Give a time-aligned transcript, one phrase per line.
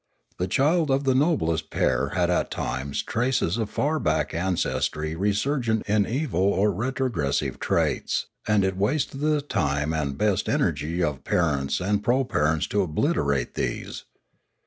[0.39, 5.83] The child of the noblest pair had at times traces of far back ancestry resurgent
[5.87, 11.23] in evil or retrogressive traits; and it wasted the time and the best energy of
[11.23, 14.05] parents and proparents to obliterate these.